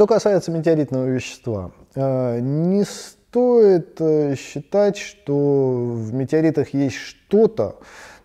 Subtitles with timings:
[0.00, 7.80] Что касается метеоритного вещества, э, не стоит э, считать, что в метеоритах есть что-то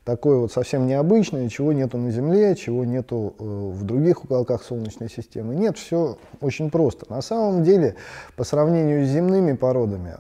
[0.05, 5.09] такое вот совсем необычное, чего нету на Земле, чего нету э, в других уголках Солнечной
[5.09, 5.54] системы.
[5.54, 7.11] Нет, все очень просто.
[7.11, 7.95] На самом деле,
[8.38, 10.16] по сравнению с земными породами,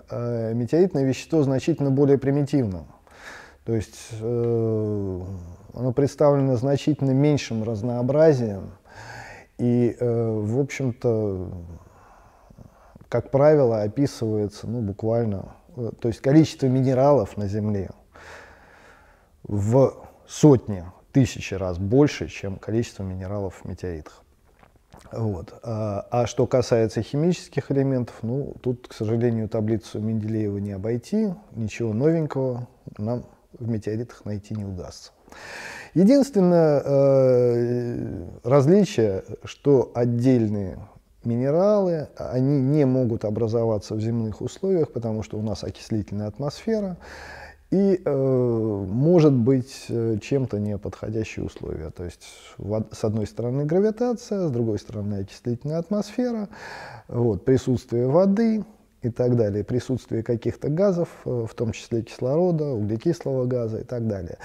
[0.53, 2.83] метеоритное вещество значительно более примитивно.
[3.65, 8.71] То есть оно представлено значительно меньшим разнообразием,
[9.57, 11.49] и, э, в общем-то,
[13.07, 17.91] как правило, описывается ну, буквально, э, то есть количество минералов на Земле
[19.43, 19.93] в
[20.27, 24.23] сотни, тысячи раз больше, чем количество минералов в метеоритах.
[25.11, 25.53] Вот.
[25.63, 31.93] А, а что касается химических элементов, ну, тут, к сожалению, таблицу Менделеева не обойти, ничего
[31.93, 33.23] новенького нам
[33.59, 35.11] в метеоритах найти не удастся.
[35.93, 40.77] Единственное э, различие, что отдельные
[41.23, 46.97] минералы, они не могут образоваться в земных условиях, потому что у нас окислительная атмосфера,
[47.71, 51.89] и э, может быть э, чем-то неподходящие условия.
[51.89, 52.21] То есть
[52.57, 56.47] с одной стороны гравитация, с другой стороны окислительная атмосфера,
[57.07, 58.63] вот, присутствие воды,
[59.05, 64.07] и так далее, присутствие каких-то газов, э, в том числе кислорода, углекислого газа и так
[64.07, 64.37] далее.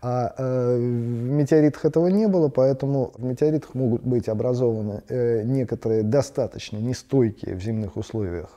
[0.00, 6.02] А э, в метеоритах этого не было, поэтому в метеоритах могут быть образованы э, некоторые
[6.02, 8.50] достаточно нестойкие в земных условиях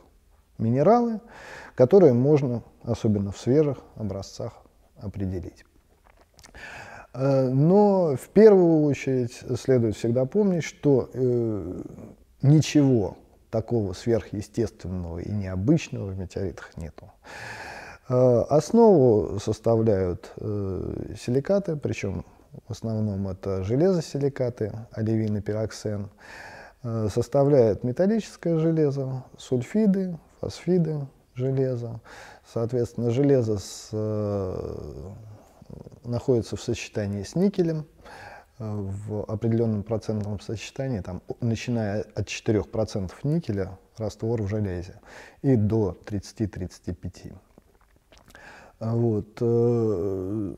[0.58, 1.20] минералы,
[1.76, 4.54] которые можно, особенно в свежих образцах,
[5.00, 5.64] определить.
[7.14, 11.82] Но в первую очередь следует всегда помнить, что э,
[12.42, 13.18] ничего
[13.50, 17.12] такого сверхъестественного и необычного в метеоритах нету.
[18.10, 22.26] Э, основу составляют э, силикаты, причем
[22.68, 26.10] в основном это железосиликаты, оливин и пироксен.
[26.84, 32.00] Э, составляет металлическое железо, сульфиды, фосфиды железа.
[32.52, 33.90] Соответственно, железо с,
[36.06, 37.86] находится в сочетании с никелем
[38.60, 45.00] в определенном процентном сочетании, там, начиная от 4% никеля, раствор в железе,
[45.42, 47.34] и до 30-35%.
[48.80, 49.38] Вот.
[49.42, 50.56] Э,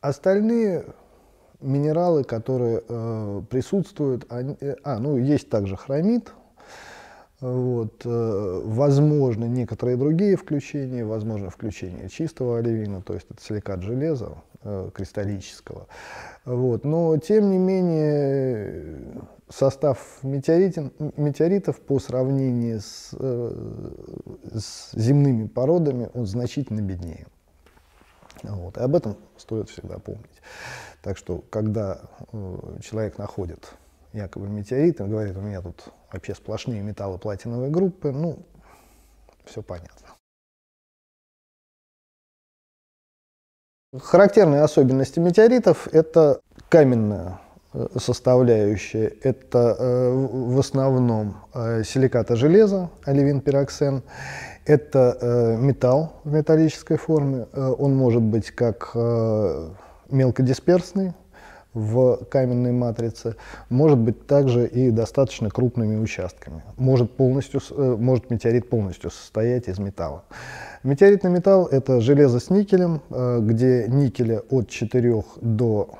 [0.00, 0.86] остальные
[1.60, 6.32] минералы, которые э, присутствуют, они, э, а, ну, есть также хромит,
[7.40, 14.38] вот, э, возможно, некоторые другие включения, возможно, включение чистого оливина, то есть это силикат железа,
[14.45, 14.45] э,
[14.94, 15.86] кристаллического.
[16.44, 16.84] Вот.
[16.84, 18.98] Но, тем не менее,
[19.48, 23.90] состав метеоритов по сравнению с, э,
[24.54, 27.26] с земными породами, он значительно беднее.
[28.42, 28.76] Вот.
[28.76, 30.42] И об этом стоит всегда помнить.
[31.02, 32.00] Так что, когда
[32.32, 33.74] э, человек находит
[34.12, 38.38] якобы метеорит, он говорит, у меня тут вообще сплошные металлы платиновой группы, ну,
[39.44, 40.05] все понятно.
[44.02, 47.38] Характерные особенности метеоритов– это каменная
[47.72, 54.02] э, составляющая, это э, в основном э, силикаты железа, оливин пироксен,
[54.64, 58.96] это металл в металлической форме, он может быть как
[60.10, 61.14] мелкодисперсный,
[61.76, 63.36] в каменной матрице,
[63.68, 66.62] может быть также и достаточно крупными участками.
[66.78, 70.24] Может, полностью, э, может метеорит полностью состоять из металла.
[70.84, 75.90] Метеоритный металл– это железо с никелем, э, где никеля от 4 до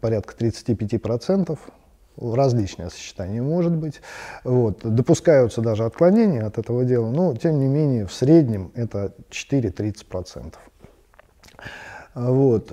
[0.00, 1.58] порядка 35%,
[2.18, 4.00] различное сочетание может быть.
[4.44, 4.80] Вот.
[4.82, 10.54] Допускаются даже отклонения от этого дела, но тем не менее в среднем это 4-30%.
[12.14, 12.72] Вот.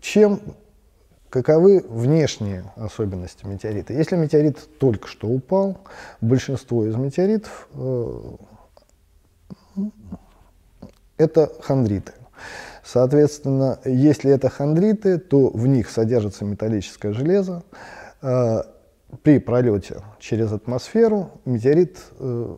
[0.00, 0.40] Чем,
[1.28, 3.92] каковы внешние особенности метеорита?
[3.92, 5.78] Если метеорит только что упал,
[6.20, 8.36] большинство из метеоритов э,
[11.18, 12.12] это хондриты.
[12.82, 17.62] Соответственно, если это хондриты, то в них содержится металлическое железо.
[18.22, 18.62] Э,
[19.22, 22.56] при пролете через атмосферу метеорит, э,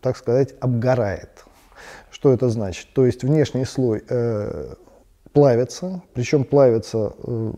[0.00, 1.44] так сказать, обгорает.
[2.10, 2.88] Что это значит?
[2.94, 4.74] То есть внешний слой э,
[5.32, 7.52] плавится, причем плавится э,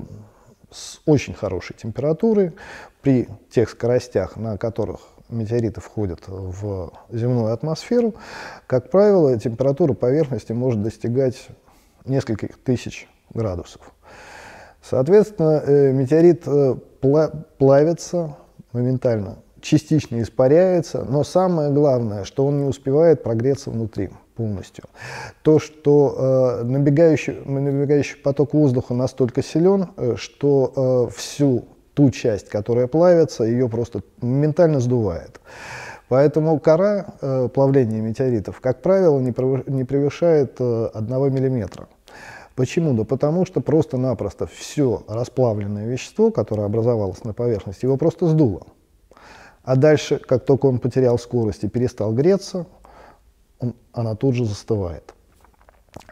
[0.71, 2.53] с очень хорошей температурой
[3.01, 8.15] при тех скоростях, на которых метеориты входят в земную атмосферу.
[8.67, 11.49] Как правило, температура поверхности может достигать
[12.05, 13.93] нескольких тысяч градусов.
[14.83, 16.75] Соответственно, э, метеорит э,
[17.59, 18.37] плавится
[18.73, 24.11] моментально, частично испаряется, но самое главное, что он не успевает прогреться внутри.
[24.43, 24.85] Полностью.
[25.43, 32.49] То, что э, набегающий, набегающий поток воздуха настолько силен, э, что э, всю ту часть,
[32.49, 35.41] которая плавится, ее просто моментально сдувает.
[36.09, 39.33] Поэтому кора э, плавления метеоритов, как правило, не,
[39.71, 41.87] не превышает э, 1 миллиметра.
[42.57, 42.95] Почему?
[42.95, 48.67] Да потому что просто-напросто все расплавленное вещество, которое образовалось на поверхности, его просто сдуло.
[49.63, 52.67] А дальше, как только он потерял скорость и перестал греться,
[53.63, 55.15] он, она тут же застывает.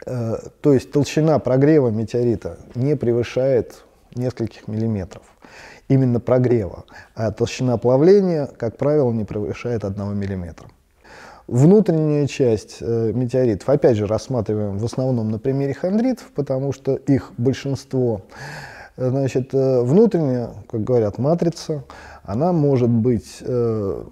[0.05, 3.83] Э, то есть толщина прогрева метеорита не превышает
[4.15, 5.23] нескольких миллиметров.
[5.87, 6.85] Именно прогрева.
[7.15, 10.69] А толщина плавления, как правило, не превышает 1 миллиметра.
[11.47, 17.33] Внутренняя часть э, метеоритов, опять же, рассматриваем в основном на примере хондритов, потому что их
[17.37, 18.21] большинство.
[18.95, 21.83] Значит, э, внутренняя, как говорят, матрица,
[22.23, 24.03] она может быть э,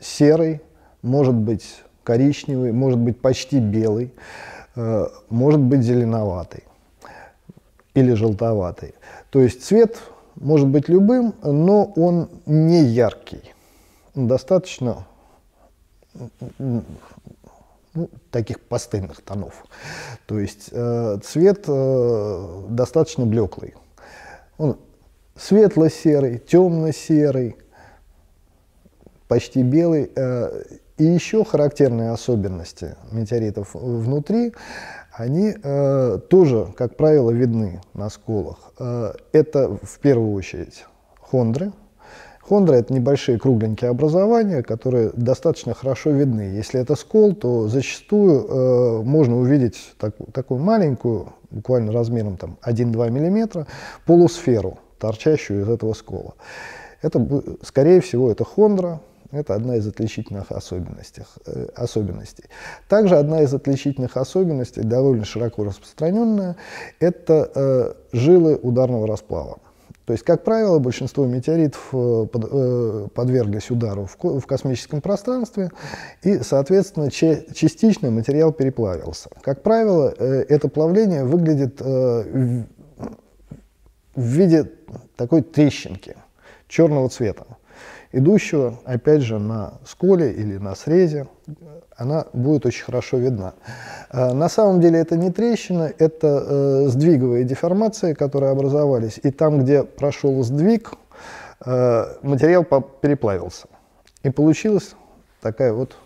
[0.00, 0.60] серой,
[1.02, 4.14] может быть коричневой, может быть почти белой,
[4.76, 6.64] э, может быть зеленоватой
[7.92, 8.94] или желтоватой.
[9.28, 9.98] То есть цвет
[10.36, 13.52] может быть любым, но он не яркий.
[14.14, 15.06] Достаточно
[16.58, 16.82] ну,
[18.30, 19.66] таких пастельных тонов.
[20.24, 23.74] То есть э, цвет э, достаточно блеклый.
[24.56, 24.78] Он
[25.36, 27.56] светло-серый, темно-серый,
[29.28, 30.10] почти белый.
[30.16, 30.62] Э,
[30.98, 34.52] и еще характерные особенности метеоритов внутри,
[35.12, 38.72] они э, тоже, как правило, видны на сколах.
[38.78, 40.84] Э, это в первую очередь
[41.20, 41.72] хондры,
[42.48, 46.40] Хондры— это небольшие кругленькие образования, которые достаточно хорошо видны.
[46.40, 53.10] Если это скол, то зачастую э, можно увидеть так, такую маленькую, буквально размером там 1-2
[53.10, 53.66] мм,
[54.06, 56.34] полусферу, торчащую из этого скола.
[57.02, 57.24] Это,
[57.62, 59.00] скорее всего, это хондра,
[59.30, 61.22] это одна из отличительных особенностей.
[61.44, 62.44] Э, особенностей.
[62.88, 66.56] Также одна из отличительных особенностей, довольно широко распространенная,
[66.98, 69.58] это э, жилы ударного расплава.
[70.06, 75.70] То есть, как правило, большинство метеоритов э, подверглись удару в космическом пространстве,
[76.22, 79.28] и, соответственно, частично материал переплавился.
[79.42, 82.64] Как правило, это плавление выглядит в
[84.16, 84.72] виде
[85.16, 86.16] такой трещинки
[86.68, 87.57] черного цвета
[88.12, 91.26] идущего, опять же, на сколе или на срезе,
[91.96, 93.54] она будет очень хорошо видна.
[94.10, 99.18] А, на самом деле это не трещина, это э, сдвиговые деформации, которые образовались.
[99.22, 100.92] И там, где прошел сдвиг,
[101.64, 103.66] э, материал переплавился.
[104.22, 104.94] И получилась
[105.40, 105.96] такая вот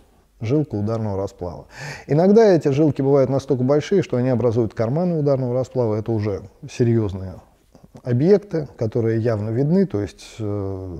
[0.41, 1.67] жилка ударного расплава.
[2.07, 5.97] Иногда эти жилки бывают настолько большие, что они образуют карманы ударного расплава.
[5.97, 7.35] Это уже серьезные
[8.03, 10.99] объекты, которые явно видны, то есть э,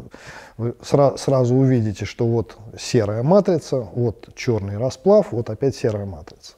[0.57, 6.55] вы сра сразу увидите, что вот серая матрица, вот черный расплав, вот опять серая матрица.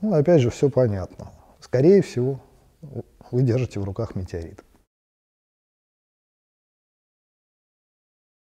[0.00, 1.30] Ну, опять же, все понятно.
[1.60, 2.40] Скорее всего,
[3.30, 4.64] вы держите в руках метеорит.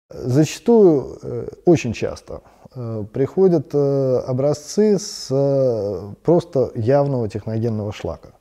[0.10, 2.42] Зачастую, э, очень часто,
[2.76, 8.34] э, приходят э, образцы с э, просто явного техногенного шлака,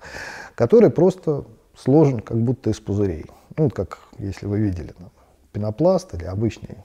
[0.54, 1.44] который просто
[1.82, 3.26] сложен как будто из пузырей.
[3.56, 5.10] Ну, вот как если вы видели там,
[5.52, 6.78] пенопласт или обычный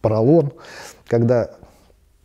[0.00, 0.52] поролон,
[1.06, 1.50] когда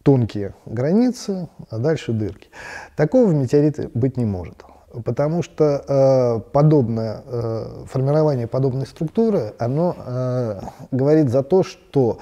[0.04, 2.50] тонкие границы, а дальше дырки.
[2.96, 4.64] Такого в метеорите быть не может.
[5.04, 12.20] Потому что э, подобное, э, формирование подобной структуры, оно э, говорит за то, что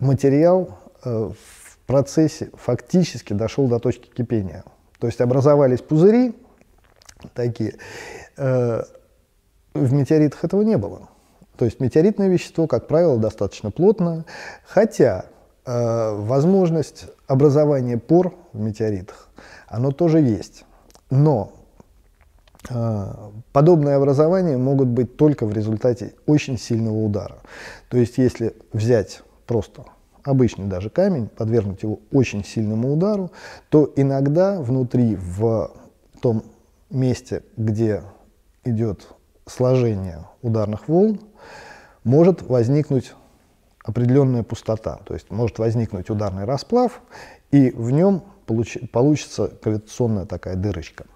[0.00, 4.64] материал э, в процессе фактически дошел до точки кипения.
[4.98, 6.34] То есть образовались пузыри
[7.34, 7.74] такие,
[8.38, 8.84] Э,
[9.74, 11.08] в метеоритах этого не было.
[11.56, 14.24] То есть метеоритное вещество, как правило, достаточно плотное,
[14.64, 15.26] хотя
[15.66, 19.28] э, возможность образования пор в метеоритах,
[19.66, 20.64] оно тоже есть.
[21.10, 21.52] Но
[22.70, 23.06] э,
[23.52, 27.38] подобные образования могут быть только в результате очень сильного удара.
[27.88, 29.84] То есть если взять просто
[30.22, 33.32] обычный даже камень, подвергнуть его очень сильному удару,
[33.68, 35.72] то иногда внутри в
[36.20, 36.42] том
[36.90, 38.02] месте, где
[38.64, 39.08] идет
[39.46, 41.20] сложение ударных волн,
[42.04, 43.14] может возникнуть
[43.84, 47.00] определенная пустота, то есть может возникнуть ударный расплав,
[47.50, 51.06] и в нем получ, получится гравитационная такая дырочка.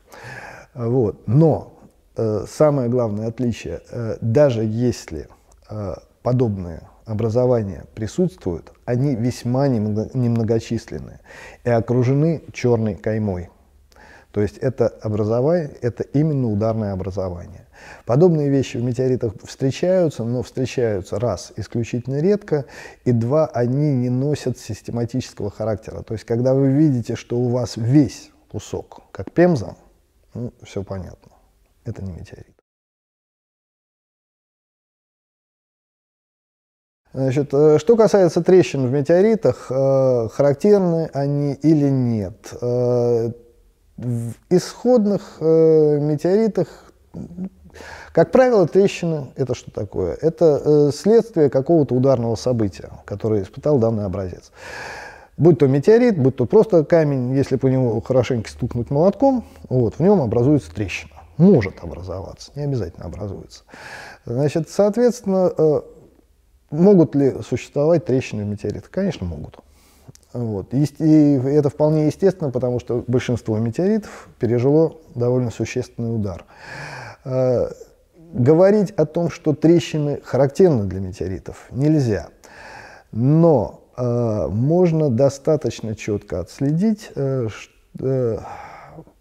[0.74, 1.26] Вот.
[1.26, 1.78] Но
[2.16, 5.28] э, самое главное отличие, э, даже если
[5.68, 11.20] э, подобные образования присутствуют, они весьма немногочисленны
[11.64, 13.50] и окружены черной каймой.
[14.32, 17.66] То есть это образование, это именно ударное образование.
[18.06, 22.64] Подобные вещи в метеоритах встречаются, но встречаются, раз, исключительно редко,
[23.04, 26.02] и два, они не носят систематического характера.
[26.02, 29.76] То есть когда вы видите, что у вас весь кусок, как пемза,
[30.32, 31.32] ну, все понятно,
[31.84, 32.46] это не метеорит.
[37.12, 42.54] Значит, э, что касается трещин в метеоритах, э, характерны они или нет?
[44.02, 46.92] Э, в исходных метеоритах,
[48.12, 50.16] как правило, трещины– это что такое?
[50.20, 54.52] Это следствие какого-то ударного события, которое испытал данный образец.
[55.38, 60.00] Будь то метеорит, будь то просто камень, если по нему хорошенько стукнуть молотком, вот, в
[60.00, 61.14] нем образуется трещина.
[61.38, 63.64] Может образоваться, не обязательно образуется.
[64.26, 65.82] Значит, соответственно,
[66.72, 68.90] Могут ли существовать трещины в метеоритах?
[68.90, 69.58] Конечно, могут.
[70.32, 70.72] Вот.
[70.72, 76.44] И это вполне естественно, потому что большинство метеоритов пережило довольно существенный удар.
[77.24, 77.70] А,
[78.32, 82.28] говорить о том, что трещины характерны для метеоритов, нельзя.
[83.12, 87.48] Но э, можно достаточно четко отследить э,
[88.00, 88.38] э,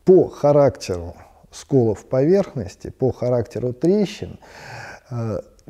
[0.05, 1.15] по характеру
[1.51, 4.39] сколов поверхности, по характеру трещин,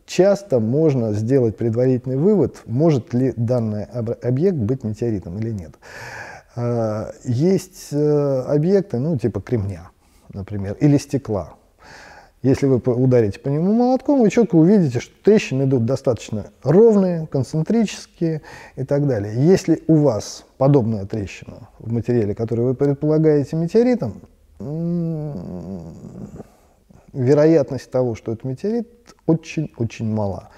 [0.05, 5.71] часто можно сделать предварительный вывод, может ли данный объект быть метеоритом или нет.
[6.55, 9.89] А, есть э, объекты, ну, типа кремня,
[10.33, 11.55] например, или стекла.
[12.43, 18.41] Если вы ударите по нему молотком, вы четко увидите, что трещины идут достаточно ровные, концентрические
[18.75, 19.33] и так далее.
[19.45, 24.21] Если у вас подобная трещина в материале, который вы предполагаете метеоритом,
[27.13, 28.87] вероятность того, что это метеорит,
[29.25, 30.49] очень-очень мала.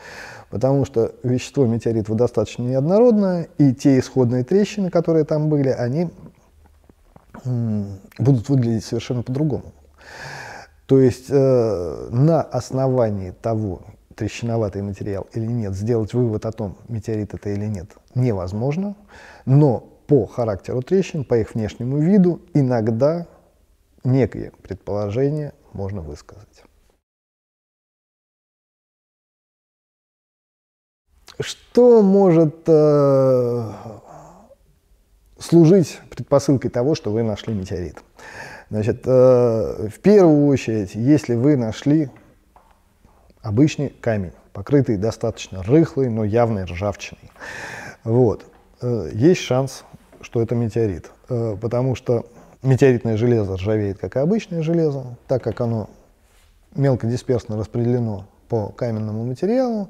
[0.49, 6.09] Потому что вещество метеоритов достаточно неоднородное, и те исходные трещины, которые там были, они
[8.19, 9.73] будут выглядеть совершенно по-другому.
[10.85, 13.81] То есть э, на основании того,
[14.15, 18.95] трещиноватый материал или нет, сделать вывод о том, метеорит это или нет, невозможно.
[19.45, 23.25] Но по характеру трещин, по их внешнему виду, иногда
[24.03, 26.63] некие предположения можно высказать.
[31.39, 33.71] Что может э,
[35.39, 38.03] служить предпосылкой того, что вы нашли метеорит?
[38.69, 42.09] Значит, э, в первую очередь, если вы нашли
[43.41, 47.31] обычный камень, покрытый достаточно рыхлой, но явной ржавчиной,
[48.03, 48.45] вот,
[48.81, 49.83] э, есть шанс,
[50.21, 52.25] что это метеорит, э, потому что
[52.63, 55.89] метеоритное железо ржавеет, как и обычное железо, так как оно
[56.75, 59.89] мелкодисперсно распределено по каменному материалу,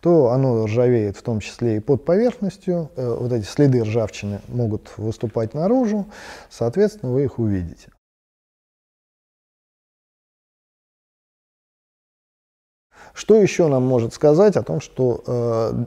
[0.00, 2.90] то оно ржавеет в том числе и под поверхностью.
[2.96, 6.06] Э, вот эти следы ржавчины могут выступать наружу,
[6.48, 7.88] соответственно, вы их увидите.
[13.12, 15.84] Что еще нам может сказать о том, что э,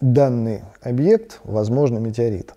[0.00, 2.54] данный объект, возможно, метеорит?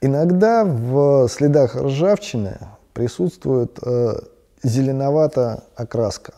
[0.00, 2.58] Иногда в следах ржавчины
[2.94, 4.14] присутствует э,
[4.62, 6.32] зеленоватая окраска.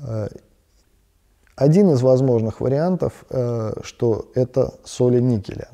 [0.00, 0.28] Э,
[1.54, 5.68] один из возможных вариантов, э, что это соли никеля.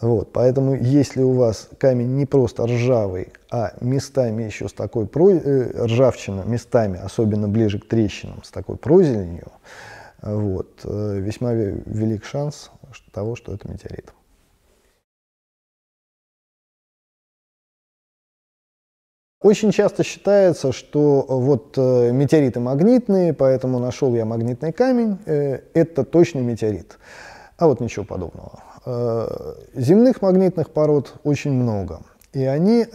[0.00, 5.30] Вот, поэтому если у вас камень не просто ржавый, а местами еще с такой про...
[5.30, 9.52] э, ржавчина, местами, особенно ближе к трещинам, с такой прозеленью,
[10.22, 12.70] вот, э, весьма велик шанс
[13.12, 14.12] того, что это метеорит.
[19.40, 25.60] Очень часто считается, что э, вот э, метеориты магнитные, поэтому нашел я магнитный камень, э,
[25.74, 26.98] это точно метеорит.
[27.56, 28.62] А вот ничего подобного.
[29.74, 32.00] Земных магнитных пород очень много,
[32.32, 32.86] и они,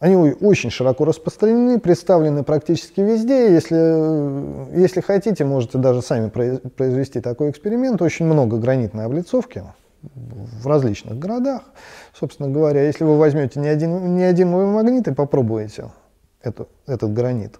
[0.00, 3.52] они очень широко распространены, представлены практически везде.
[3.52, 8.00] Если, если хотите, можете даже сами произвести такой эксперимент.
[8.00, 9.62] Очень много гранитной облицовки,
[10.02, 11.62] в различных городах.
[12.14, 15.90] Собственно говоря, если вы возьмете не один, не один магнит и попробуете
[16.42, 17.58] эту, этот гранит,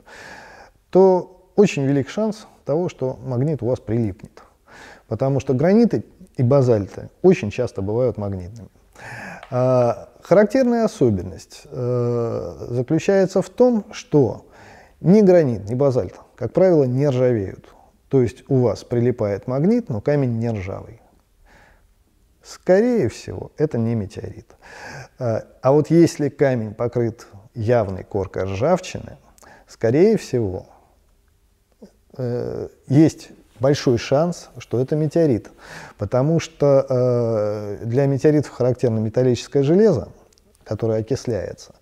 [0.91, 4.43] то очень велик шанс того, что магнит у вас прилипнет.
[5.09, 6.05] Потому что граниты
[6.37, 8.69] и базальты очень часто бывают магнитными.
[9.51, 14.47] А, характерная особенность э, заключается в том, что
[15.01, 17.75] ни гранит, ни базальт, как правило, не ржавеют.
[18.09, 21.01] То есть у вас прилипает магнит, но камень не ржавый.
[22.49, 24.57] Скорее всего, это не метеорит.
[25.19, 29.19] А, а вот если камень покрыт явной коркой ржавчины,
[29.67, 30.67] скорее всего,
[32.17, 33.29] э, есть
[33.61, 35.51] большой шанс, что это метеорит.
[35.99, 40.09] Потому что э, для метеоритов характерно металлическое железо,
[40.65, 41.75] который окисляется.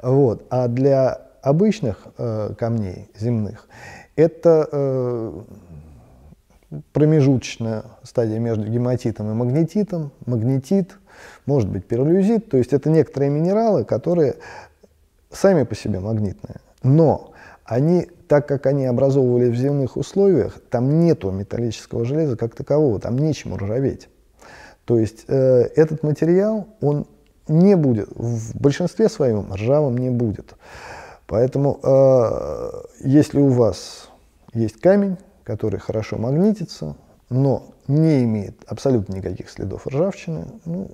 [0.00, 0.46] Вот.
[0.48, 3.68] А для обычных э, камней земных
[4.16, 5.42] это э,
[6.92, 10.96] промежуточная стадия между гематитом и магнетитом, магнетит,
[11.46, 14.36] может быть пиролюзит, то есть это некоторые минералы, которые
[15.30, 17.32] сами по себе магнитные, но
[17.64, 23.18] они, так как они образовывались в земных условиях, там нету металлического железа как такового, там
[23.18, 24.08] нечему ржаветь.
[24.84, 27.06] То есть э, этот материал, он
[27.48, 30.54] не будет, в большинстве своем ржавым не будет.
[31.26, 34.10] Поэтому э, если у вас
[34.52, 36.96] есть камень, который хорошо магнитится,
[37.30, 40.90] но не имеет абсолютно никаких следов ржавчины, ну,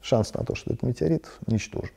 [0.00, 1.94] шанс на то, что это метеорит, ничтожен.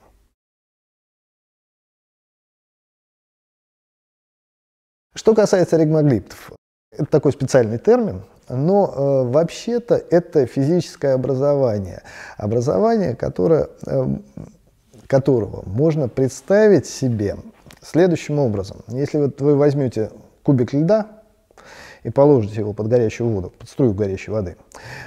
[5.16, 6.54] Что касается ригмоглиптов,
[6.92, 12.04] это такой специальный термин, но э, вообще-то это физическое образование.
[12.38, 14.06] Образование, которое, э,
[15.08, 17.38] которого можно представить себе
[17.82, 18.78] следующим образом.
[18.88, 20.12] Если вот вы возьмете
[20.42, 21.23] кубик льда
[22.04, 24.58] и положите его под горячую воду, под струю горячей воды,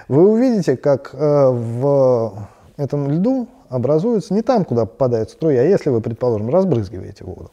[0.09, 5.91] вы увидите, как э, в этом льду образуется не там, куда попадает струя, а если
[5.91, 7.51] вы, предположим, разбрызгиваете воду,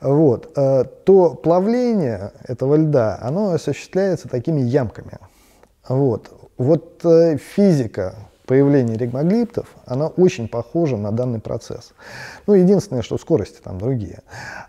[0.00, 5.18] вот, э, то плавление этого льда, оно осуществляется такими ямками.
[5.88, 8.14] Вот, вот э, физика
[8.46, 11.92] появления ригмоглиптов, она очень похожа на данный процесс.
[12.46, 14.22] Ну, единственное, что скорости там другие.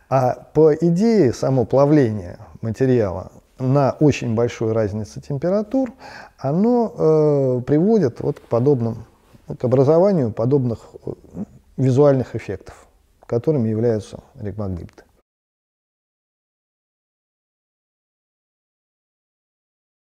[0.10, 5.92] А по идее, само плавление материала на очень большой разнице температур,
[6.38, 9.06] оно э, приводит вот к подобным,
[9.58, 11.12] к образованию подобных э,
[11.78, 12.88] визуальных эффектов,
[13.26, 15.04] которыми являются ригмоглипты.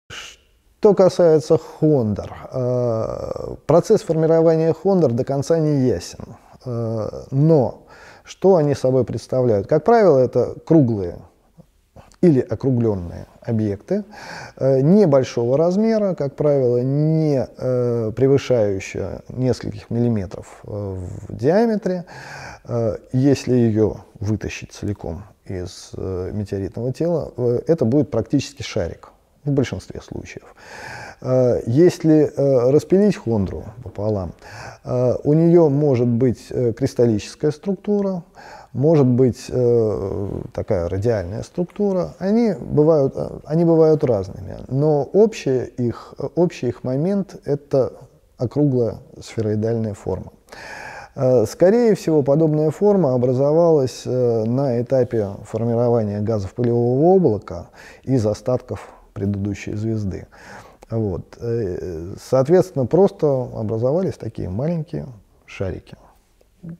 [0.10, 6.38] Что касается хондр, э, процесс формирования хондр до конца не ясен.
[6.66, 7.84] Э, но
[8.24, 9.68] что они собой представляют?
[9.68, 11.20] Как правило, это круглые
[12.22, 14.04] или округленные объекты
[14.58, 22.06] э, небольшого размера, как правило, не превышающие нескольких миллиметров в диаметре.
[23.12, 27.34] Если ее вытащить целиком из метеоритного тела,
[27.68, 29.12] это будет практически шарик
[29.44, 30.54] в большинстве случаев.
[31.22, 34.34] Э, если э, распилить хондру пополам,
[34.84, 38.24] э, у нее может быть кристаллическая структура,
[38.74, 39.52] может быть
[40.54, 42.14] такая радиальная структура.
[42.20, 47.94] Они бывают, они бывают разными, но общий их, общий их момент– это
[48.38, 50.32] округлая сфероидальная форма.
[51.48, 57.68] Скорее всего, подобная форма образовалась на этапе формирования газов пылевого облака
[58.04, 60.28] из остатков предыдущей звезды.
[60.90, 61.38] Вот.
[61.40, 65.06] Э, соответственно, просто образовались такие маленькие
[65.46, 65.96] шарики,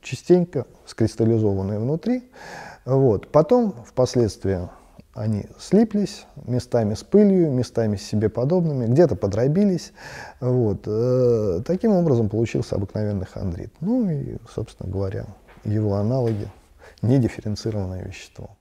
[0.02, 2.30] частенько скристаллизованные внутри.
[2.86, 3.32] Вот.
[3.32, 4.70] Потом, впоследствии,
[5.14, 9.94] они слиплись местами с пылью, местами с себе подобными, где-то подробились.
[10.40, 10.84] Вот.
[10.86, 13.74] Э, таким образом получился обыкновенный хондрит.
[13.82, 15.26] Ну и, собственно говоря,
[15.64, 16.48] его аналоги,
[17.02, 18.58] недифференцированное вещество.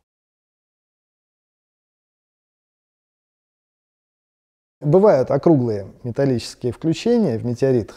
[4.81, 7.97] Бывают округлые металлические включения в метеоритах.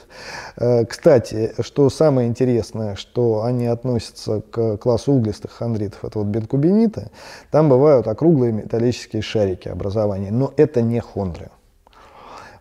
[0.58, 7.10] Э, кстати, что самое интересное, что они относятся к классу углистых хондритов, это вот бенкубиниты,
[7.52, 11.52] там бывают округлые металлические шарики образования, но это не хондры.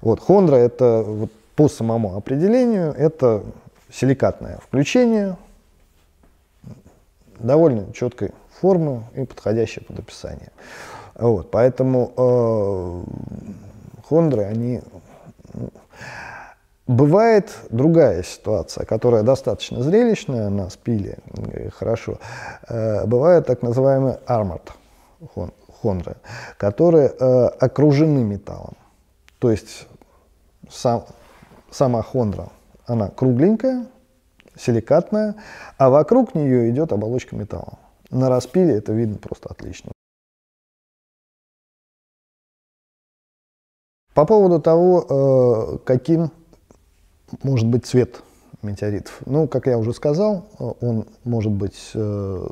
[0.02, 3.42] Вот, хондра это вот, по самому определению, это
[3.90, 5.36] силикатное включение
[7.40, 8.30] довольно четкой
[8.60, 10.52] формы и подходящее под описание.
[11.16, 13.02] Вот, поэтому э,
[14.12, 14.82] хондры, они...
[16.86, 22.18] Бывает другая ситуация, которая достаточно зрелищная на спиле, э, хорошо.
[22.68, 24.68] Э, бывают так называемые armored
[25.80, 26.16] хондры,
[26.58, 28.76] которые э, окружены металлом.
[29.38, 29.86] То есть
[30.68, 31.06] сам,
[31.70, 32.48] сама хондра,
[32.84, 33.86] она кругленькая,
[34.58, 35.36] силикатная,
[35.78, 37.78] а вокруг нее идет оболочка металла.
[38.10, 39.92] На распиле это видно просто отлично.
[44.14, 46.30] По поводу того, э, каким
[47.42, 48.22] может быть цвет
[48.60, 49.20] метеоритов.
[49.24, 52.46] Ну, как я уже сказал, он может быть, э,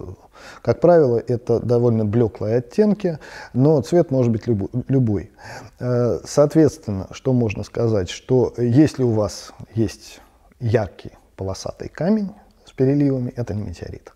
[0.62, 3.18] как правило, это довольно блеклые оттенки,
[3.52, 5.30] но цвет может быть любой.
[5.78, 10.20] Э, соответственно, что можно сказать, что если у вас есть
[10.60, 12.30] яркий полосатый камень
[12.64, 14.12] с переливами, это не метеорит.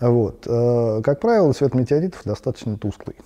[0.00, 0.44] Вот.
[0.44, 3.16] Как правило, цвет метеоритов достаточно тусклый.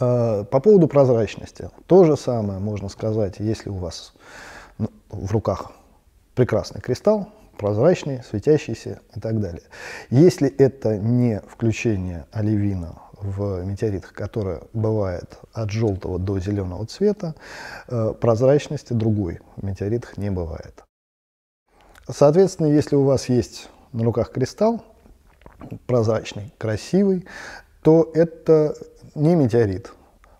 [0.00, 1.70] Э, по поводу прозрачности.
[1.86, 4.12] То же самое можно сказать, если у вас
[5.08, 5.72] в руках
[6.34, 9.62] прекрасный кристалл, прозрачный, светящийся и так далее.
[10.08, 17.34] Если это не включение оливина в метеоритах, которое бывает от желтого до зеленого цвета,
[17.88, 20.82] э, прозрачности другой в метеоритах не бывает.
[22.08, 24.82] Соответственно, если у вас есть на руках кристалл,
[25.86, 27.26] прозрачный, красивый,
[27.82, 28.74] то это
[29.14, 29.92] не метеорит,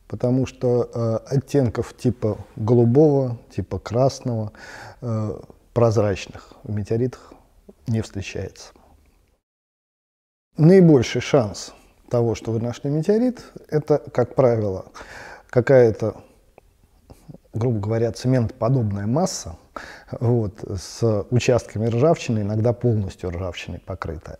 [0.06, 4.52] потому что э, оттенков типа голубого, типа красного,
[5.00, 5.38] э,
[5.72, 7.32] прозрачных в метеоритах
[7.86, 8.72] не встречается.
[10.56, 11.72] Наибольший шанс
[12.10, 14.86] того, что вы нашли метеорит, это, как правило,
[15.48, 16.16] какая-то,
[17.54, 19.56] грубо говоря, цементоподобная масса,
[20.18, 24.38] вот, с участками ржавчины, иногда полностью ржавчиной покрытая.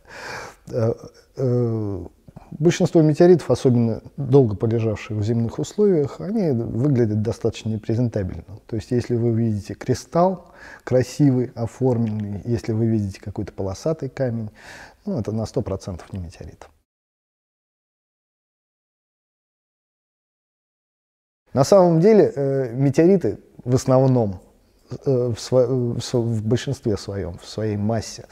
[2.61, 8.45] Большинство метеоритов, особенно долго полежавших в земных условиях, они выглядят достаточно непрезентабельно.
[8.67, 10.53] То есть, если вы видите кристалл
[10.85, 14.51] красивый, оформленный, если вы видите какой-то полосатый камень,
[15.07, 16.69] ну, это на 100% не метеорит.
[21.55, 24.43] На самом деле э, метеориты в основном,
[25.07, 28.27] э, в, сво, в, в большинстве своем, в своей массе,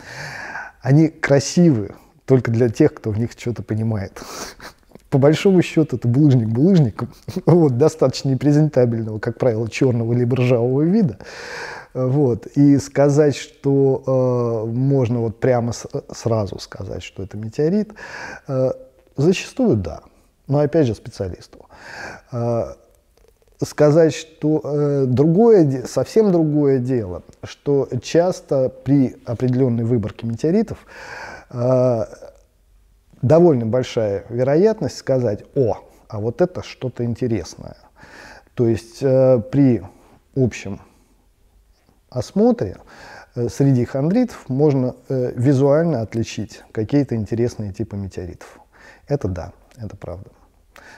[0.83, 1.97] они красивые
[2.29, 4.23] только для тех, кто в них что-то понимает.
[5.11, 7.09] По большому счету это булыжник булыжником,
[7.47, 11.19] вот, достаточно непрезентабельного, как правило, черного либо ржавого вида.
[11.95, 12.47] Вот.
[12.49, 17.95] И сказать, что э, можно вот прямо с, сразу сказать, что это метеорит,
[18.47, 18.73] э,
[19.17, 20.03] зачастую да,
[20.47, 21.65] но опять же специалисту.
[22.31, 22.75] Э,
[23.65, 31.38] сказать, что э, другое, совсем другое дело, что часто при определенной выборке метеоритов э,
[33.23, 37.77] довольно большая вероятность сказать, о, а вот это что-то интересное.
[38.55, 39.83] То есть э, при
[40.35, 40.81] общем
[42.11, 42.77] осмотре
[43.35, 48.59] э, среди хондритов можно э, визуально отличить какие-то интересные типы метеоритов.
[49.07, 50.31] Это да, это правда.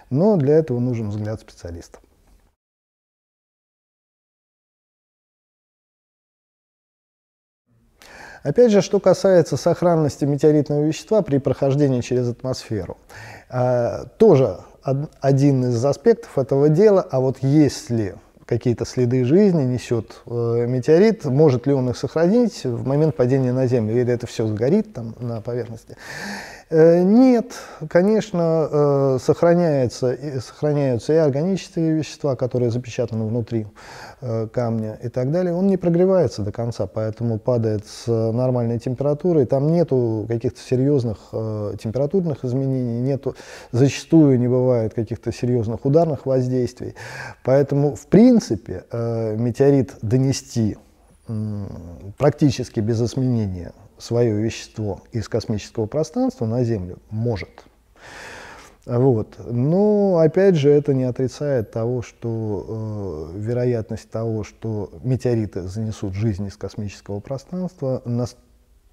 [0.08, 1.98] Но для этого нужен взгляд специалиста.
[8.42, 12.96] Опять же, что касается сохранности метеоритного вещества при прохождении через атмосферу.
[13.50, 14.59] Э, тоже
[15.20, 18.14] один из аспектов этого дела, а вот если
[18.46, 23.66] какие-то следы жизни несет э, метеорит, может ли он их сохранить в момент падения на
[23.66, 25.96] Землю, или это все сгорит там на поверхности.
[26.72, 27.54] Э, нет,
[27.88, 33.66] конечно, э, сохраняется, сохраняются и органические вещества, которые запечатаны внутри
[34.20, 35.52] э, камня и так далее.
[35.52, 39.46] Он не прогревается до конца, поэтому падает с нормальной температурой.
[39.46, 41.18] Там нету каких-то серьезных
[41.83, 43.35] температурных изменений, нету,
[43.72, 46.94] зачастую не бывает каких-то серьезных ударных воздействий.
[47.42, 50.76] Поэтому, в принципе, метеорит донести
[52.16, 56.98] практически без изменения свое вещество из космического пространства на Землю?
[57.10, 57.64] Может.
[58.86, 59.36] Вот.
[59.38, 66.46] Но, опять же, это не отрицает того, что э, вероятность того, что метеориты занесут жизнь
[66.46, 68.36] из космического пространства, нас,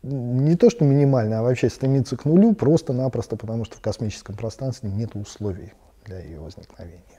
[0.03, 4.89] не то что минимальная, а вообще стремится к нулю, просто-напросто потому, что в космическом пространстве
[4.89, 5.73] нет условий
[6.05, 7.16] для ее возникновения.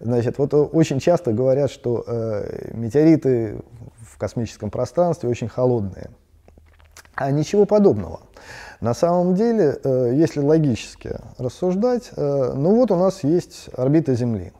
[0.00, 3.60] Значит, вот э, очень часто говорят, что э, метеориты
[4.00, 6.10] в космическом пространстве очень холодные.
[7.14, 8.20] А ничего подобного.
[8.80, 14.52] На самом деле, э, если логически рассуждать, э, ну вот у нас есть орбита Земли.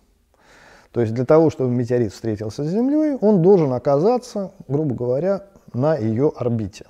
[0.91, 5.97] То есть для того, чтобы метеорит встретился с Землей, он должен оказаться, грубо говоря, на
[5.97, 6.87] ее орбите.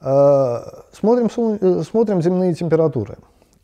[0.00, 0.60] Э,
[0.92, 1.28] смотрим,
[1.60, 3.18] э, смотрим земные температуры.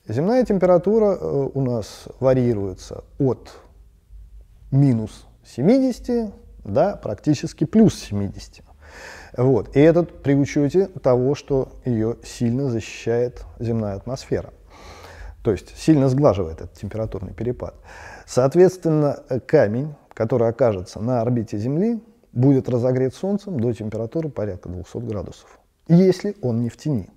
[0.08, 3.50] Земная температура э, у нас варьируется от
[4.70, 6.32] минус 70
[6.64, 8.62] до практически плюс 70.
[9.36, 9.74] Вот.
[9.76, 14.52] И это при учете того, что ее сильно защищает земная атмосфера.
[15.42, 17.74] То есть сильно сглаживает этот температурный перепад.
[18.26, 22.00] Соответственно, камень, который окажется на орбите Земли,
[22.32, 27.10] будет разогрет Солнцем до температуры порядка 200 градусов, если он не в тени.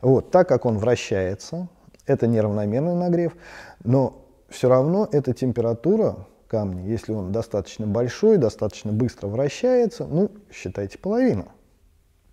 [0.00, 1.68] Вот, так как он вращается,
[2.08, 3.36] это неравномерный нагрев,
[3.84, 10.98] но все равно эта температура камня, если он достаточно большой, достаточно быстро вращается, ну, считайте
[10.98, 11.46] половину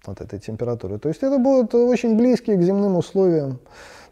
[0.06, 0.98] от этой температуры.
[0.98, 3.60] То есть это будут очень близкие к земным условиям.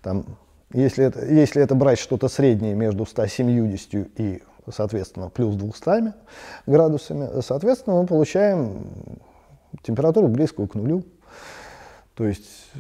[0.02, 0.26] Там,
[0.74, 6.14] если, это, если это брать что-то среднее между 170 и, соответственно, плюс 200
[6.66, 8.88] градусами, соответственно, мы получаем
[9.84, 11.04] температуру близкую к нулю.
[12.16, 12.72] То есть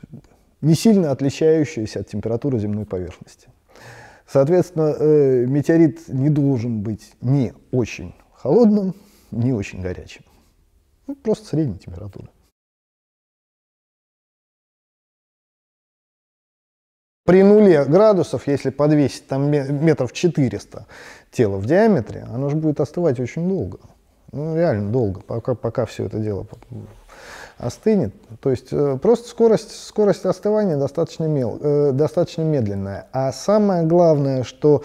[0.63, 3.49] не сильно отличающаяся от температуры земной поверхности.
[4.25, 8.95] Соответственно, э, метеорит не должен быть не очень холодным,
[9.31, 10.23] не очень горячим.
[11.05, 12.29] Ну, просто средней температуры.
[17.25, 20.87] При нуле градусов, если подвесить там метров 400
[21.31, 23.79] тело в диаметре, оно же будет остывать очень долго.
[24.31, 26.47] Ну, реально долго, пока, пока все это дело
[27.57, 28.13] остынет.
[28.41, 33.07] То есть э, просто скорость, скорость остывания достаточно, мел, э, достаточно медленная.
[33.11, 34.83] А самое главное, что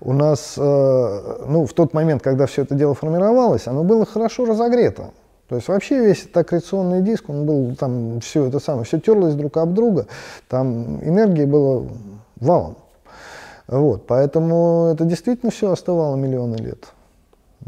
[0.00, 4.44] у нас, э, ну, в тот момент, когда все это дело формировалось, оно было хорошо
[4.44, 5.10] разогрето.
[5.48, 9.34] То есть вообще весь этот аккреционный диск, он был там все это самое, все терлось
[9.34, 10.06] друг об друга,
[10.48, 11.86] там энергии было
[12.36, 12.76] валом.
[13.66, 16.88] Вот, поэтому это действительно все оставало миллионы лет.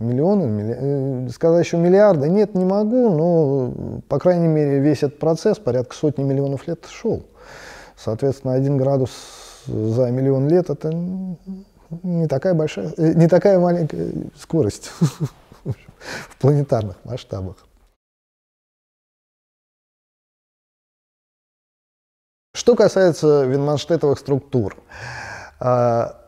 [0.00, 0.76] Миллионы, милли...
[0.78, 5.94] Э, сказать еще миллиарды, нет, не могу, но, по крайней мере, весь этот процесс порядка
[5.94, 7.26] сотни миллионов лет шел.
[7.96, 9.10] Соответственно, один градус
[9.66, 10.90] за миллион лет– это
[12.02, 14.90] не такая большая, э, не такая маленькая скорость
[15.64, 17.56] в планетарных масштабах.
[22.54, 24.76] Что касается винманштетовых структур,
[25.58, 26.19] а,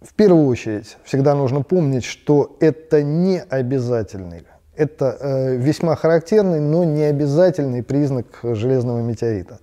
[0.00, 6.84] в первую очередь всегда нужно помнить, что это не обязательный, это э, весьма характерный, но
[6.84, 9.58] не обязательный признак железного метеорита.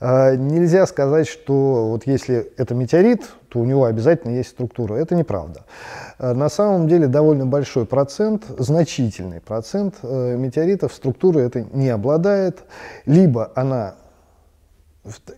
[0.00, 4.96] Э, нельзя сказать, что вот если это метеорит, то у него обязательно есть структура.
[4.96, 5.64] Это неправда.
[6.18, 12.64] Э, на самом деле довольно большой процент, значительный процент э, метеоритов структуры это не обладает.
[13.06, 13.94] Либо она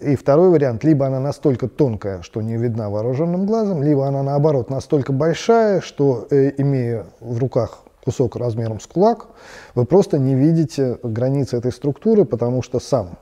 [0.01, 4.71] и второй вариант, либо она настолько тонкая, что не видна вооруженным глазом, либо она наоборот
[4.71, 9.27] настолько большая, что, э, имея в руках кусок размером с кулак,
[9.75, 13.19] вы просто не видите границы этой структуры, потому что сам,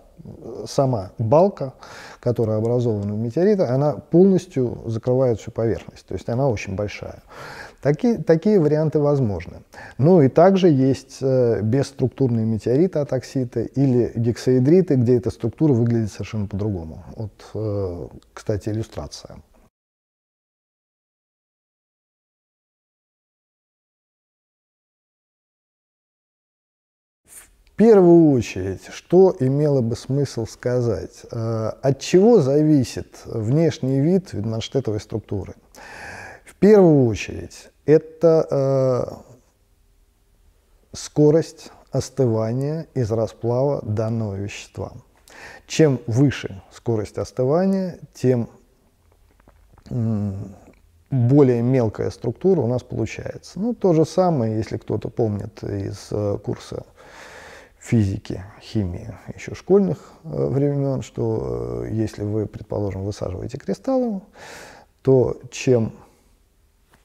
[0.67, 1.73] сама балка,
[2.21, 7.23] которая образована в метеорите, она полностью закрывает всю поверхность, то есть она очень большая.
[7.85, 9.63] Такие, такие варианты возможны.
[9.99, 16.47] Ну и также есть э, бесструктурные метеориты атокситы или гексаэдриты, где эта структура выглядит совершенно
[16.47, 17.05] по-другому.
[17.15, 19.37] Вот, э, кстати, иллюстрация.
[27.27, 31.27] В первую очередь, что имело бы смысл сказать?
[31.31, 35.53] Э, от чего зависит внешний вид Витманштетовой структуры?
[36.61, 39.35] Первую очередь, это э,
[40.93, 44.93] скорость остывания из расплава данного вещества.
[45.67, 48.49] Чем выше скорость остывания, тем
[51.11, 53.61] более мелкая структура у нас получается.
[53.61, 56.85] Ну, то же самое, если кто-то помнит из э, курса
[57.79, 64.23] физики, химии еще школьных э, времен, что э, если вы, предположим, высаживаете кристаллы,
[65.03, 65.93] то чем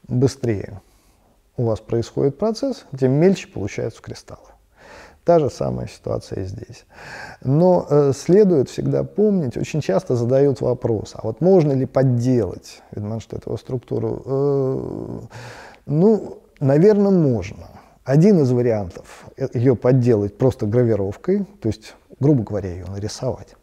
[0.09, 0.81] быстрее
[1.57, 4.47] у вас происходит процесс, тем мельче получаются кристаллы.
[5.25, 6.85] Та же самая ситуация и здесь.
[7.43, 13.57] Но э, следует всегда помнить, очень часто задают вопрос, а вот можно ли подделать Видманштетову
[13.57, 14.23] структуру?
[14.25, 15.19] Э,
[15.85, 17.67] ну, наверное, можно.
[18.05, 23.55] Один из вариантов ее подделать просто гравировкой, то есть, грубо говоря, ее нарисовать.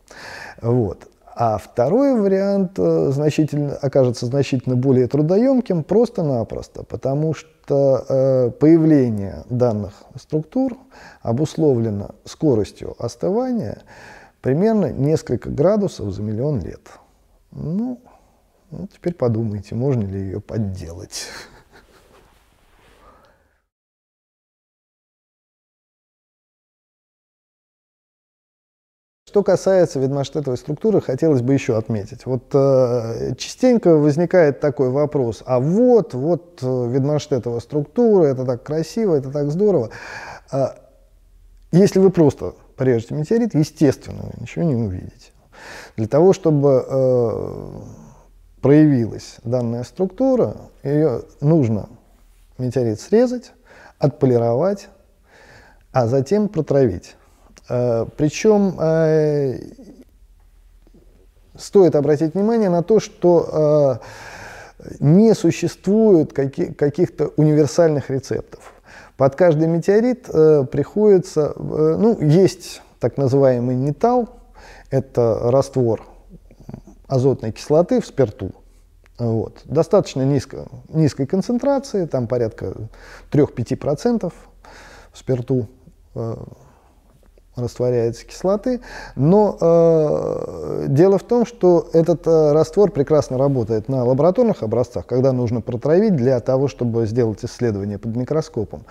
[0.62, 1.08] Вот.
[1.38, 9.92] А второй вариант э, значительно, окажется значительно более трудоемким просто-напросто, потому что э, появление данных
[10.18, 10.78] структур
[11.20, 13.82] обусловлено скоростью остывания
[14.40, 16.88] примерно несколько градусов за миллион лет.
[17.50, 18.00] Ну,
[18.70, 21.26] ну теперь подумайте, можно ли ее подделать.
[29.28, 32.26] Что касается ведмаштетовой структуры, хотелось бы еще отметить.
[32.26, 39.32] Вот э, частенько возникает такой вопрос, а вот, вот э, структура, это так красиво, это
[39.32, 39.90] так здорово.
[40.52, 40.68] Э,
[41.72, 45.32] если вы просто порежете метеорит, естественно, вы ничего не увидите.
[45.96, 47.70] Для того, чтобы э,
[48.60, 51.88] проявилась данная структура, ее нужно
[52.58, 53.50] метеорит срезать,
[53.98, 54.86] отполировать,
[55.90, 57.16] а затем протравить.
[57.68, 59.58] Э, Причем э,
[61.56, 64.00] стоит обратить внимание на то, что
[64.80, 68.72] э, не существует каких-то универсальных рецептов.
[69.16, 70.26] Под каждый метеорит
[70.70, 74.28] приходится, ну, есть так называемый нетал,
[74.90, 76.06] это раствор
[77.08, 78.52] азотной кислоты в спирту.
[79.18, 79.62] Вот.
[79.64, 82.74] Достаточно низко, низкой концентрации, там порядка
[83.32, 84.32] 3-5%
[85.10, 85.68] в спирту
[87.56, 88.80] растворяется кислоты,
[89.16, 95.32] но э, дело в том, что этот э, раствор прекрасно работает на лабораторных образцах, когда
[95.32, 98.84] нужно протравить для того, чтобы сделать исследование под микроскопом.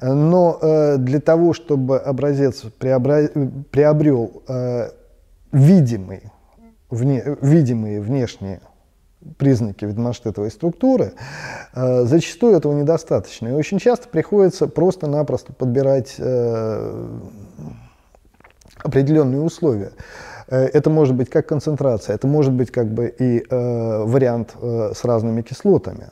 [0.00, 3.28] Но э, для того, чтобы образец приобра...
[3.70, 4.90] приобрел э,
[5.52, 6.32] видимый,
[6.90, 7.36] вне...
[7.42, 8.60] видимые внешние
[9.38, 11.12] признаки ведомаштетовой структуры,
[11.74, 13.48] э, зачастую этого недостаточно.
[13.48, 17.18] И очень часто приходится просто-напросто подбирать э,
[18.82, 19.92] определенные условия.
[20.48, 24.92] Э, это может быть как концентрация, это может быть как бы и э, вариант э,
[24.94, 26.08] с разными кислотами.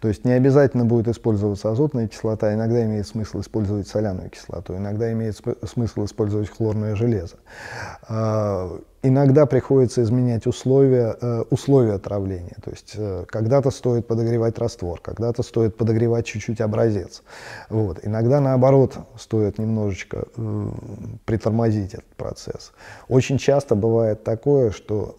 [0.00, 5.12] То есть не обязательно будет использоваться азотная кислота, иногда имеет смысл использовать соляную кислоту, иногда
[5.12, 7.36] имеет смысл использовать хлорное железо.
[8.08, 12.56] А, иногда приходится изменять условия, э, условия отравления.
[12.62, 17.22] То есть э, когда-то стоит подогревать раствор, когда-то стоит подогревать чуть-чуть образец.
[17.68, 17.98] Вот.
[18.02, 20.68] Иногда наоборот стоит немножечко э,
[21.24, 22.72] притормозить этот процесс.
[23.08, 25.16] Очень часто бывает такое, что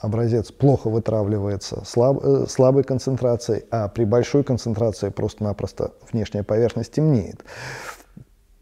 [0.00, 7.44] образец плохо вытравливается слаб, слабой концентрацией, а при большой концентрации просто-напросто внешняя поверхность темнеет.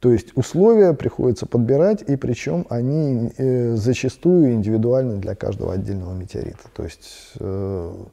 [0.05, 6.69] То есть условия приходится подбирать, и причем они э, зачастую индивидуальны для каждого отдельного метеорита.
[6.77, 8.05] То есть э,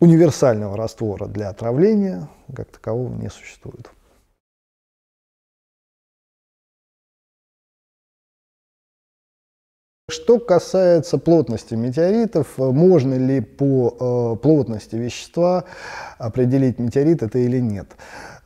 [0.00, 3.90] универсального раствора для отравления как такового не существует.
[10.10, 15.64] Что касается плотности метеоритов, можно ли по э, плотности вещества
[16.16, 17.88] определить, метеорит это или нет?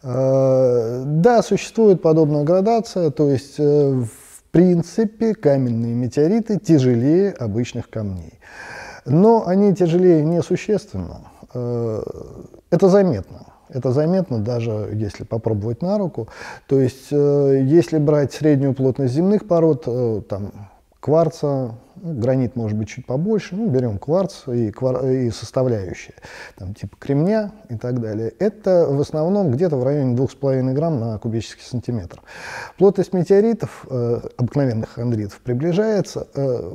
[0.02, 8.40] Э, да, существует подобная градация, то есть э, в принципе каменные метеориты тяжелее обычных камней.
[9.06, 11.20] Но они тяжелее несущественно.
[11.54, 12.02] Э,
[12.70, 13.46] это заметно.
[13.68, 16.28] Это заметно даже если попробовать на руку.
[16.66, 19.86] То есть если брать среднюю плотность земных пород,
[20.28, 20.71] там
[21.02, 26.14] кварца, ну, гранит может быть чуть побольше, ну, берем кварц и, квар, и составляющие,
[26.56, 28.32] там, типа кремня и так далее.
[28.38, 32.22] Это в основном где-то в районе 2,5 грамм на кубический сантиметр.
[32.78, 36.72] Плотность метеоритов, э, обыкновенных хондритов, приближается э,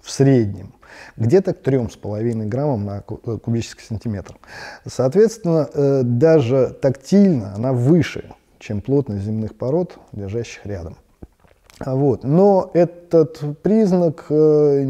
[0.00, 0.72] в среднем
[1.16, 4.38] где-то к 3,5 граммам на э, кубический сантиметр.
[4.86, 10.96] Соответственно, э, даже тактильно она выше, чем плотность земных пород, лежащих рядом.
[11.84, 12.24] Вот.
[12.24, 14.84] Но этот признак э,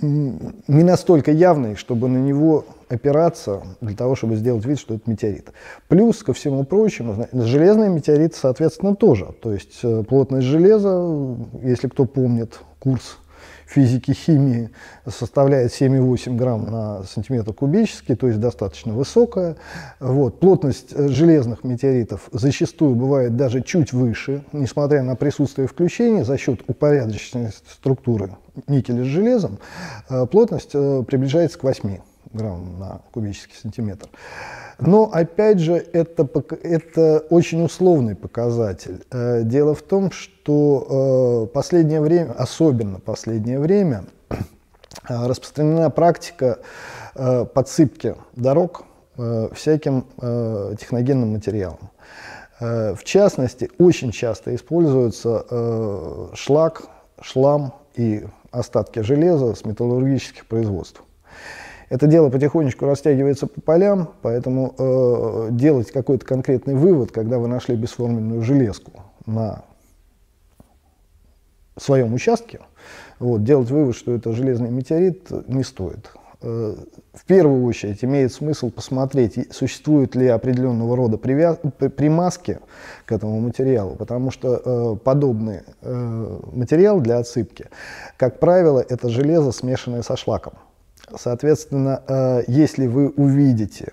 [0.00, 5.52] не настолько явный, чтобы на него опираться для того, чтобы сделать вид, что это метеорит.
[5.88, 9.34] Плюс, ко всему прочему, железный метеорит, соответственно, тоже.
[9.40, 13.18] То есть э, плотность железа, если кто помнит курс
[13.68, 14.70] физики, химии
[15.06, 19.56] составляет 7,8 грамм на сантиметр кубический, то есть достаточно высокая.
[20.00, 20.40] Вот.
[20.40, 26.60] Плотность э, железных метеоритов зачастую бывает даже чуть выше, несмотря на присутствие включений за счет
[26.66, 28.30] упорядоченности структуры
[28.66, 29.58] никеля с железом,
[30.08, 31.98] э, плотность э, приближается к 8
[32.32, 34.08] грамм на кубический сантиметр.
[34.78, 36.28] Но, опять же, это,
[36.62, 39.04] это очень условный показатель.
[39.10, 44.36] Э, дело в том, что э, последнее время, особенно последнее время, э,
[45.08, 46.58] распространена практика
[47.54, 48.84] подсыпки дорог
[49.52, 50.04] всяким
[50.78, 51.90] техногенным материалом.
[52.60, 56.84] В частности, очень часто используется шлак,
[57.20, 61.02] шлам и остатки железа с металлургических производств.
[61.88, 67.76] Это дело потихонечку растягивается по полям, поэтому э, делать какой-то конкретный вывод, когда вы нашли
[67.76, 68.92] бесформенную железку
[69.26, 69.64] на
[71.76, 72.60] своем участке,
[73.18, 76.12] вот, делать вывод, что это железный метеорит, не стоит.
[76.40, 76.76] Э,
[77.14, 81.58] в первую очередь имеет смысл посмотреть, существуют ли определенного рода привяз...
[81.96, 82.60] примазки
[83.06, 87.66] к этому материалу, потому что э, подобный э, материал для отсыпки,
[88.16, 90.52] как правило, это железо, смешанное со шлаком.
[91.16, 93.92] Соответственно, э, если вы увидите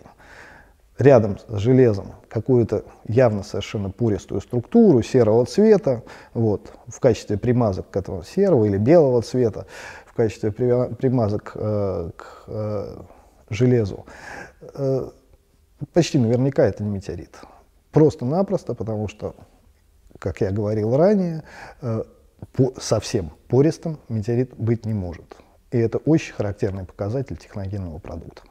[0.97, 7.97] рядом с железом какую-то явно совершенно пористую структуру серого цвета, вот, в качестве примазок к
[7.97, 9.65] этому серого или белого цвета,
[10.05, 12.97] в качестве примазок э, к э,
[13.49, 14.05] железу,
[15.93, 17.39] почти наверняка это не метеорит.
[17.91, 19.35] Просто-напросто, потому что,
[20.19, 21.43] как я говорил ранее,
[22.79, 25.37] совсем пористым метеорит быть не может.
[25.75, 28.43] И это очень характерный показатель техногенного продукта.